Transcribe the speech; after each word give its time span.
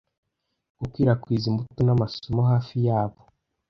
gukwirakwiza 0.79 1.45
imbuto 1.51 1.81
n'amasomo 1.83 2.41
hafi 2.51 2.75
yabo 2.87 3.19